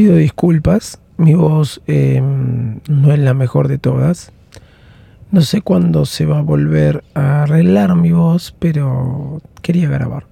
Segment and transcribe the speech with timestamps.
[0.00, 4.32] pido disculpas, mi voz em, no es la mejor de todas.
[5.30, 10.24] No sé cuándo se va a volver a arreglar mi voz, pero quería grabar.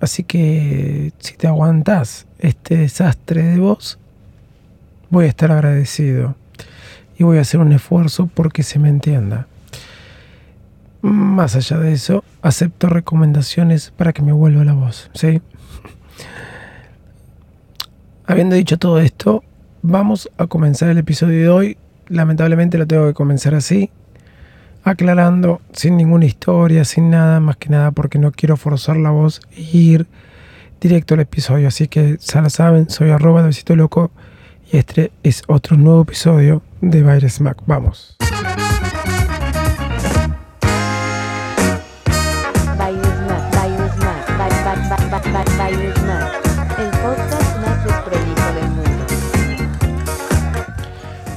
[0.00, 3.98] Así que si te aguantas este desastre de voz,
[5.10, 6.34] voy a estar agradecido
[7.18, 9.46] y voy a hacer un esfuerzo porque se me entienda.
[11.02, 15.42] Más allá de eso, acepto recomendaciones para que me vuelva la voz, ¿sí?
[18.30, 19.42] Habiendo dicho todo esto,
[19.82, 21.76] vamos a comenzar el episodio de hoy.
[22.06, 23.90] Lamentablemente lo tengo que comenzar así,
[24.84, 29.40] aclarando, sin ninguna historia, sin nada, más que nada porque no quiero forzar la voz
[29.50, 30.06] e ir
[30.80, 31.66] directo al episodio.
[31.66, 34.12] Así que ya lo saben, soy arroba de loco
[34.72, 37.60] y este es otro nuevo episodio de Virus Mac.
[37.66, 38.16] Vamos.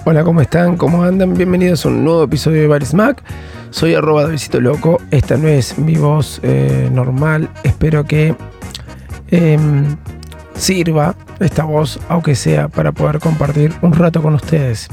[0.05, 0.75] Hola, ¿cómo están?
[0.75, 1.33] ¿Cómo andan?
[1.33, 3.23] Bienvenidos a un nuevo episodio de Baris Mac.
[3.69, 5.01] Soy arroba Davidito Loco.
[5.11, 7.47] Esta no es mi voz eh, normal.
[7.63, 8.35] Espero que
[9.31, 9.95] em,
[10.55, 14.89] sirva esta voz, aunque sea para poder compartir un rato con ustedes.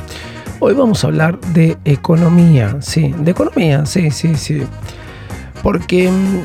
[0.60, 2.76] Hoy vamos a hablar de economía.
[2.80, 4.62] Sí, de economía, sí, sí, sí.
[5.60, 6.44] Porque em,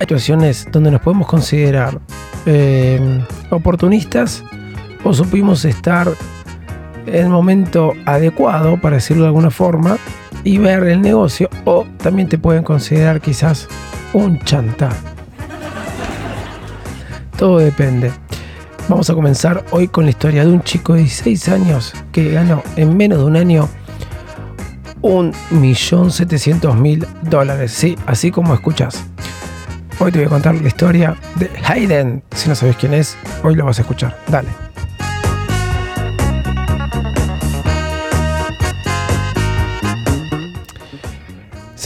[0.00, 2.00] situaciones donde nos podemos considerar
[2.44, 4.42] em, oportunistas
[5.04, 6.08] o supimos estar
[7.06, 9.98] el momento adecuado, para decirlo de alguna forma,
[10.44, 13.68] y ver el negocio, o también te pueden considerar quizás
[14.12, 14.90] un chanta.
[17.36, 18.12] Todo depende.
[18.88, 22.62] Vamos a comenzar hoy con la historia de un chico de 16 años que ganó
[22.76, 23.68] en menos de un año
[25.02, 27.72] un millón setecientos mil dólares.
[27.72, 29.04] Sí, así como escuchas.
[29.98, 32.22] Hoy te voy a contar la historia de Hayden.
[32.34, 34.16] Si no sabes quién es, hoy lo vas a escuchar.
[34.28, 34.65] Dale.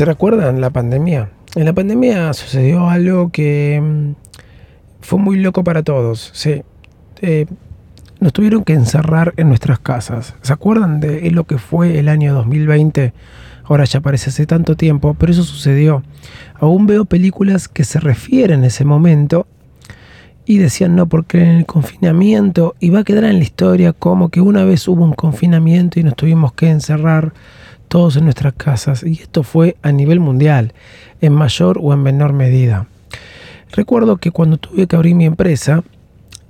[0.01, 1.29] ¿Se recuerdan la pandemia?
[1.55, 4.13] En la pandemia sucedió algo que mm,
[5.03, 6.31] fue muy loco para todos.
[6.33, 6.63] Sí.
[7.21, 7.45] Eh,
[8.19, 10.37] nos tuvieron que encerrar en nuestras casas.
[10.41, 13.13] ¿Se acuerdan de lo que fue el año 2020?
[13.65, 16.03] Ahora ya parece hace tanto tiempo, pero eso sucedió.
[16.55, 19.47] Aún veo películas que se refieren a ese momento
[20.51, 24.41] y decían no, porque en el confinamiento, iba a quedar en la historia como que
[24.41, 27.33] una vez hubo un confinamiento y nos tuvimos que encerrar
[27.87, 30.73] todos en nuestras casas y esto fue a nivel mundial,
[31.21, 32.89] en mayor o en menor medida.
[33.71, 35.85] Recuerdo que cuando tuve que abrir mi empresa,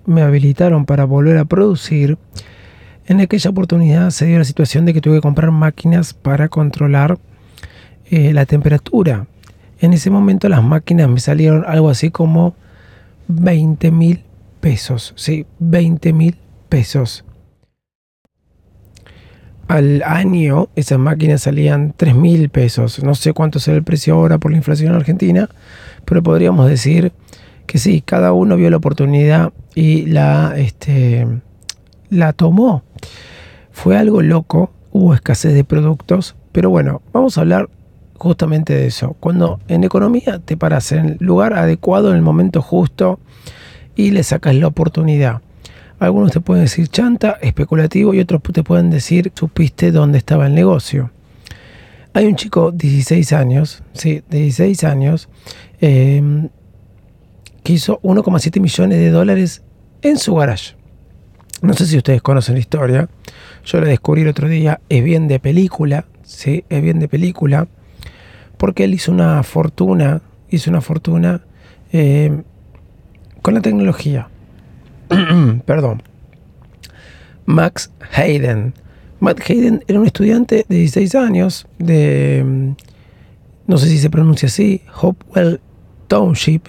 [0.07, 2.17] me habilitaron para volver a producir.
[3.05, 7.19] En aquella oportunidad se dio la situación de que tuve que comprar máquinas para controlar
[8.11, 9.27] eh, la temperatura.
[9.79, 12.55] En ese momento las máquinas me salieron algo así como
[13.31, 14.25] 20 mil
[14.61, 15.13] pesos.
[15.17, 16.37] Sí, 20 mil
[16.69, 17.25] pesos
[19.71, 23.05] al año esas máquinas salían 3 mil pesos.
[23.05, 25.49] No sé cuánto será el precio ahora por la inflación en Argentina,
[26.05, 27.13] pero podríamos decir
[27.67, 31.25] que sí, cada uno vio la oportunidad y la, este,
[32.09, 32.83] la tomó.
[33.71, 37.71] Fue algo loco, hubo escasez de productos, pero bueno, vamos a hablar
[38.21, 39.17] justamente de eso.
[39.19, 43.19] Cuando en economía te paras en el lugar adecuado, en el momento justo
[43.97, 45.41] y le sacas la oportunidad.
[45.99, 50.55] Algunos te pueden decir chanta, especulativo, y otros te pueden decir supiste dónde estaba el
[50.55, 51.11] negocio.
[52.13, 55.29] Hay un chico de 16 años, sí, de 16 años,
[55.81, 56.49] em,
[57.63, 59.63] que hizo 1,7 millones de dólares
[60.03, 60.75] en su garage.
[61.63, 63.09] No sé si ustedes conocen la historia.
[63.65, 64.81] Yo la descubrí el otro día.
[64.89, 67.69] Es bien de película, sí, es bien de película.
[68.61, 71.41] Porque él hizo una fortuna, hizo una fortuna
[71.93, 72.43] em,
[73.41, 74.29] con la tecnología.
[75.65, 76.03] perdón,
[77.47, 78.75] Max Hayden.
[79.19, 82.75] Max Hayden era un estudiante de 16 años de,
[83.67, 85.59] no sé si se pronuncia así, Hopewell
[86.07, 86.69] Township,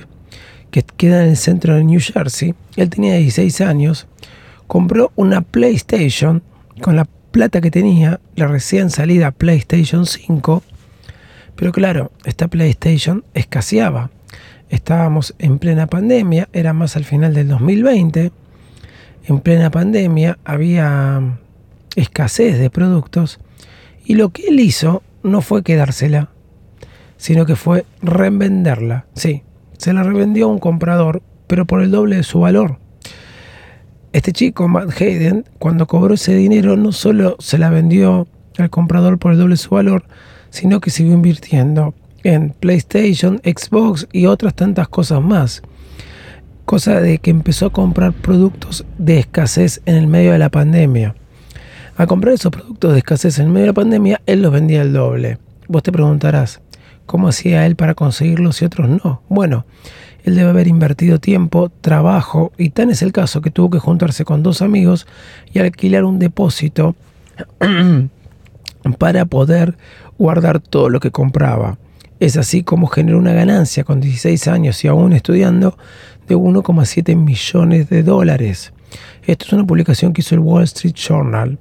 [0.72, 2.56] que queda en el centro de New Jersey.
[2.78, 4.08] Él tenía 16 años,
[4.68, 6.42] compró una PlayStation
[6.82, 10.64] con la plata que tenía, la recién salida PlayStation 5,
[11.62, 14.10] pero claro, esta PlayStation escaseaba
[14.70, 18.32] estábamos en plena pandemia, era más al final del 2020,
[19.26, 21.38] en plena pandemia había
[21.96, 23.40] escasez de productos
[24.04, 26.32] y lo que él hizo no fue quedársela,
[27.18, 29.06] sino que fue revenderla.
[29.14, 29.44] Sí,
[29.78, 32.80] se la revendió a un comprador, pero por el doble de su valor.
[34.14, 38.28] Este chico, Matt Hayden, cuando cobró ese dinero, no solo se la vendió
[38.58, 40.06] al comprador por el doble de su valor,
[40.52, 45.64] sino que siguió invirtiendo en PlayStation, Xbox y otras tantas cosas más.
[46.66, 51.16] cosa de que empezó a comprar productos de escasez en el medio de la pandemia.
[51.98, 54.82] A comprar esos productos de escasez en el medio de la pandemia, él los vendía
[54.82, 55.38] al doble.
[55.68, 56.62] Vos te preguntarás,
[57.06, 59.22] ¿cómo hacía él para conseguirlos y otros no?
[59.28, 59.66] Bueno,
[60.24, 64.24] él debe haber invertido tiempo, trabajo, y tan es el caso que tuvo que juntarse
[64.24, 65.08] con dos amigos
[65.52, 66.96] y alquilar un depósito
[68.98, 69.78] para poder
[70.18, 71.78] guardar todo lo que compraba.
[72.20, 75.78] Es así como generó una ganancia con 16 años y aún estudiando
[76.28, 78.74] de 1,7 millones de dólares.
[79.26, 81.58] Esto es una publicación que hizo el Wall Street Journal.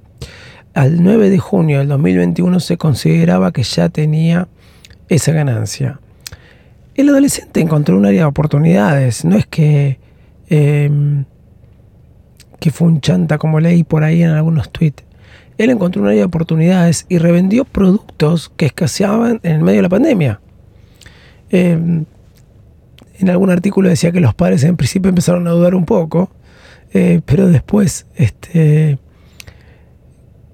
[0.75, 4.49] Al 9 de junio del 2021 se consideraba que ya tenía
[5.09, 6.01] esa ganancia.
[6.95, 9.99] El adolescente encontró un área de oportunidades, no es que,
[10.49, 11.25] em,
[12.59, 15.05] que fue un chanta como leí por ahí en algunos tweets.
[15.61, 19.83] Él encontró un área de oportunidades y revendió productos que escaseaban en el medio de
[19.83, 20.41] la pandemia.
[21.51, 22.07] Em,
[23.19, 26.31] en algún artículo decía que los padres en principio empezaron a dudar un poco,
[26.95, 28.99] eh, pero después este,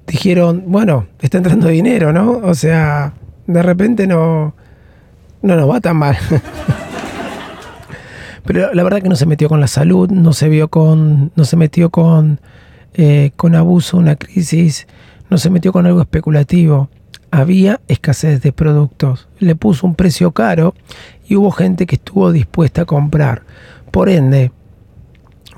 [0.09, 2.39] dijeron, bueno, está entrando dinero, ¿no?
[2.39, 3.15] O sea,
[3.47, 4.57] de repente no,
[5.41, 6.17] no nos va tan mal.
[8.45, 11.45] Pero la verdad que no se metió con la salud, no se vio con, no
[11.45, 12.41] se metió con,
[12.97, 14.87] eh, con abuso, una crisis,
[15.31, 16.89] no se metió con algo especulativo.
[17.31, 19.29] Había escasez de productos.
[19.39, 20.75] Le puso un precio caro
[21.29, 23.43] y hubo gente que estuvo dispuesta a comprar.
[23.91, 24.53] Por ende,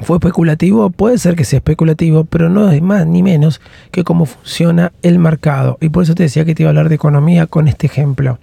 [0.00, 4.26] fue especulativo, puede ser que sea especulativo, pero no es más ni menos que cómo
[4.26, 5.79] funciona el mercado.
[5.81, 8.38] Y por eso te decía que te iba a hablar de economía con este ejemplo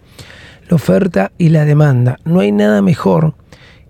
[0.69, 2.19] la oferta y la demanda.
[2.25, 3.35] No hay nada mejor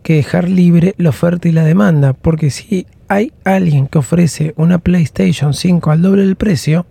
[0.04, 4.80] que dejar libre la oferta y la demanda, porque si hay alguien que ofrece una
[4.80, 6.86] PlayStation 5 al doble del precio,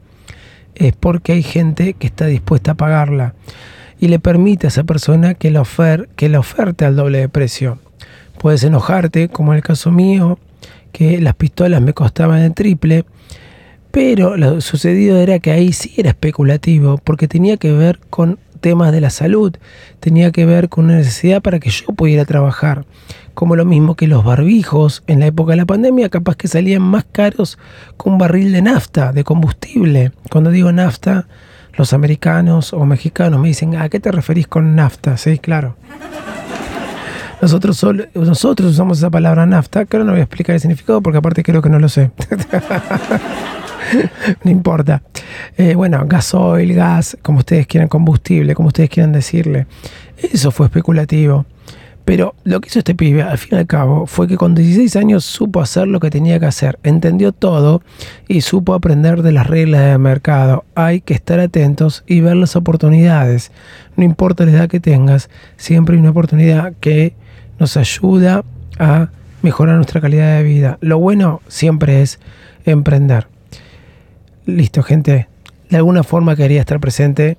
[0.74, 3.34] es porque hay gente que está dispuesta a pagarla
[4.00, 7.28] y le permite a esa persona que la, ofer que la oferte al doble de
[7.28, 7.78] precio.
[8.38, 10.38] Puedes enojarte, como en el caso mío,
[10.92, 13.04] que las pistolas me costaban el triple,
[13.90, 18.92] pero lo sucedido era que ahí sí era especulativo, porque tenía que ver con temas
[18.92, 19.54] de la salud,
[20.00, 22.84] tenía que ver con una necesidad para que yo pudiera trabajar.
[23.34, 26.82] Como lo mismo que los barbijos en la época de la pandemia, capaz que salían
[26.82, 27.58] más caros
[28.00, 30.12] que un barril de nafta, de combustible.
[30.30, 31.26] Cuando digo nafta,
[31.76, 35.16] los americanos o mexicanos me dicen, ¿a qué te referís con nafta?
[35.16, 35.76] Sí, claro.
[37.42, 37.84] Nosotros,
[38.14, 41.60] nosotros usamos esa palabra nafta, que no voy a explicar el significado porque aparte creo
[41.60, 42.10] que no lo sé.
[44.44, 45.02] no importa.
[45.56, 49.66] Eh, bueno, gasoil, gas, como ustedes quieran, combustible, como ustedes quieran decirle.
[50.16, 51.44] Eso fue especulativo.
[52.04, 54.94] Pero lo que hizo este pibe, al fin y al cabo, fue que con 16
[54.96, 57.82] años supo hacer lo que tenía que hacer, entendió todo
[58.28, 60.64] y supo aprender de las reglas del mercado.
[60.74, 63.52] Hay que estar atentos y ver las oportunidades.
[63.96, 67.14] No importa la edad que tengas, siempre hay una oportunidad que
[67.58, 68.44] nos ayuda
[68.78, 69.08] a
[69.40, 70.78] mejorar nuestra calidad de vida.
[70.82, 72.20] Lo bueno siempre es
[72.66, 73.28] emprender.
[74.44, 75.28] Listo, gente.
[75.70, 77.38] De alguna forma quería estar presente.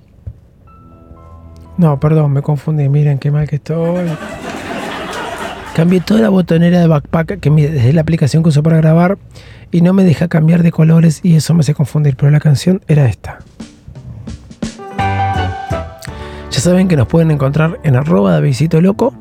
[1.78, 2.90] No, perdón, me confundí.
[2.90, 4.08] Miren qué mal que estoy.
[5.76, 9.18] Cambié toda la botonera de backpack que desde la aplicación que uso para grabar
[9.74, 12.16] y no me deja cambiar de colores y eso me hace confundir.
[12.16, 13.40] Pero la canción era esta.
[16.50, 18.40] Ya saben que nos pueden encontrar en arroba
[18.80, 19.14] Loco,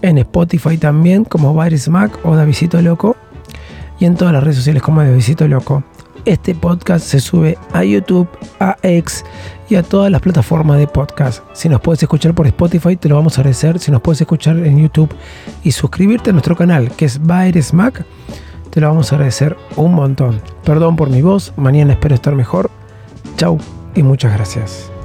[0.00, 3.14] en Spotify también como Baris Mac o Davidito Loco
[4.00, 5.84] y en todas las redes sociales como Davidito Loco.
[6.26, 8.28] Este podcast se sube a YouTube,
[8.58, 9.24] a X
[9.68, 11.44] y a todas las plataformas de podcast.
[11.52, 13.78] Si nos puedes escuchar por Spotify, te lo vamos a agradecer.
[13.78, 15.14] Si nos puedes escuchar en YouTube
[15.62, 18.04] y suscribirte a nuestro canal, que es Baires Mac,
[18.70, 20.40] te lo vamos a agradecer un montón.
[20.64, 22.72] Perdón por mi voz, mañana espero estar mejor.
[23.36, 23.58] Chau
[23.94, 24.95] y muchas gracias.